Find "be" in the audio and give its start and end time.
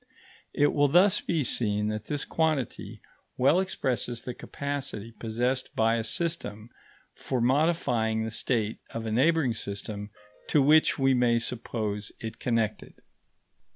1.21-1.43